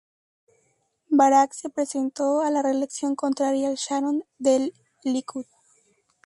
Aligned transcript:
Barak 1.11 1.53
se 1.53 1.69
presentó 1.69 2.41
a 2.41 2.49
la 2.49 2.63
reelección 2.63 3.15
contra 3.15 3.49
Ariel 3.49 3.75
Sharon 3.75 4.23
del 4.39 4.73
Likud. 5.03 5.45